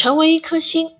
[0.00, 0.90] 成为一颗星，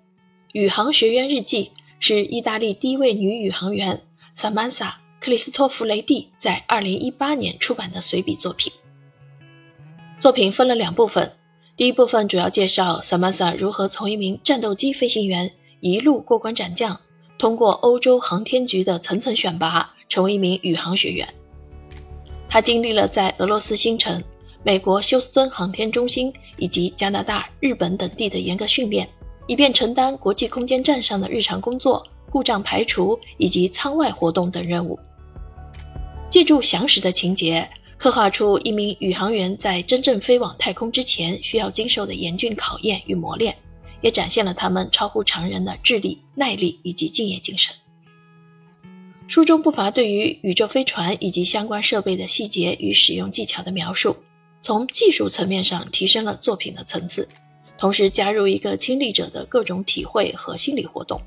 [0.51, 3.99] 宇航学员日记是意大利第一位女宇航员
[4.35, 4.89] 萨曼萨·
[5.19, 8.71] 克里斯托弗雷蒂在2018年出版的随笔作品。
[10.19, 11.33] 作品分了两部分，
[11.75, 16.95] 第一部分主要介绍萨曼萨如何从一名战斗机飞行员一路过关斩将，
[17.39, 21.27] 通过欧洲航天局的层层选拔，成为一名宇航学员。
[22.47, 24.23] 她经历了在俄罗斯星城。
[24.63, 29.09] 美国休斯敦航天中心以及加拿大、日本等地的严格训练，
[29.47, 34.99] 以便承担国际空间站上的日常工作、故障排除以及舱外活动等任务。
[36.29, 43.55] 借助详实的情节，刻画出一名宇航员在真正飞往太空之前需要经受的严峻考验与磨练，
[44.01, 47.73] 也展现了他们超乎常人的智力、耐力以及敬业精神。
[49.27, 54.15] 书中不乏对于宇宙飞船以及相关设备的细节与使用技巧的描述。
[54.61, 57.27] 从技术层面上提升了作品的层次，
[57.77, 61.19] 同时加入一个亲历者的各种体会和心理活动，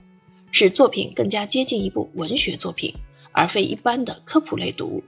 [0.52, 2.94] 使作品更加接近一部文学作品，
[3.32, 5.02] 而非一般的科普类读物。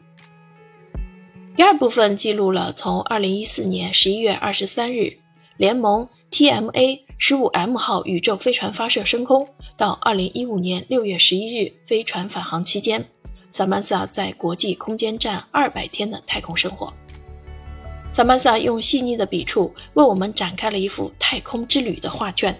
[1.54, 5.16] 第二部分记录了从2014年11月23日
[5.56, 13.06] 联盟 TMA 15M 号宇宙飞船发射升空到2015年6月11日飞船返航期间，
[13.52, 16.92] 萨曼萨在国际空间站200天的太空生活。
[18.16, 22.58] 萨曼萨用细腻的笔触为我们展开了一幅太空之旅的画卷，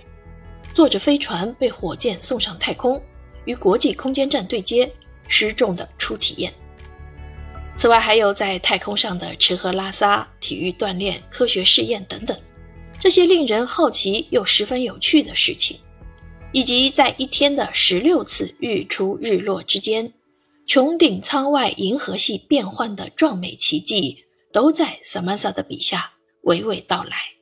[0.75, 3.01] 坐着飞船被火箭送上太空，
[3.47, 4.93] 与国际空间站对接，
[5.29, 6.53] 失重的初体验。
[7.75, 12.39] 此外，还有在太空上的吃喝拉撒、体育锻炼、科学试验等等，
[13.01, 15.79] 这些令人好奇又十分有趣的事情，
[16.53, 20.13] 以及在一天的十六次日出日落之间，
[20.69, 24.26] 穹顶舱外银河系变幻的壮美奇迹。
[24.57, 26.11] 都在萨曼萨的笔下
[26.45, 27.36] 娓娓道来。